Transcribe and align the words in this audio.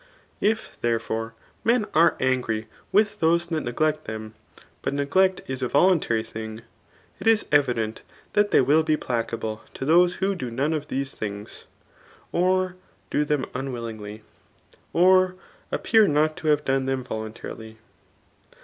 I^ 0.41 0.67
therefwei 0.81 1.31
men 1.63 1.85
are 1.93 2.17
angry 2.19 2.65
vnA 2.91 3.19
those 3.19 3.45
diat. 3.49 3.61
neglect 3.61 4.07
diem, 4.07 4.33
but 4.81 4.95
neglect 4.95 5.41
is 5.47 5.61
a 5.61 5.67
voluntairy 5.69 6.27
thmg» 6.27 6.61
it 7.19 7.27
is 7.27 7.45
evident 7.51 8.01
that 8.33 8.49
diey 8.49 8.65
will 8.65 8.81
be 8.81 8.97
placable 8.97 9.61
to 9.75 9.85
those 9.85 10.15
who 10.15 10.35
dp 10.35 10.55
pone 10.57 10.73
of 10.75 10.87
diese 10.87 11.13
things, 11.13 11.65
or 12.31 12.77
do 13.11 13.23
them 13.23 13.43
unmUis^ly) 13.53 14.21
or 14.91 15.35
appear 15.71 16.07
not 16.07 16.35
to 16.37 16.47
have 16.47 16.65
dobfe 16.65 16.87
them 16.87 17.03
voluiHarily. 17.05 17.75